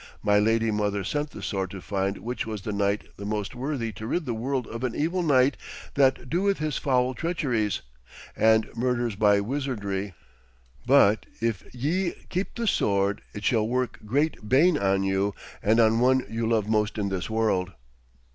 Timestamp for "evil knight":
4.95-5.57